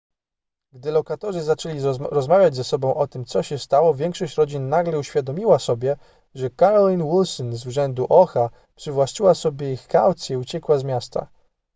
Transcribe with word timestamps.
gdy 0.73 0.91
lokatorzy 0.91 1.41
zaczęli 1.41 1.79
rozmawiać 1.99 2.55
ze 2.55 2.63
sobą 2.63 2.95
o 2.95 3.07
tym 3.07 3.25
co 3.25 3.43
się 3.43 3.59
stało 3.59 3.93
większość 3.95 4.35
rodzin 4.37 4.69
nagle 4.69 4.99
uświadomiła 4.99 5.59
sobie 5.59 5.97
że 6.35 6.49
carolyn 6.49 7.05
wilson 7.11 7.55
z 7.55 7.65
urzędu 7.67 8.05
oha 8.09 8.49
przywłaszczyła 8.75 9.33
sobie 9.35 9.73
ich 9.73 9.87
kaucje 9.87 10.33
i 10.33 10.37
uciekła 10.39 10.77
z 10.77 10.83
miasta 10.83 11.27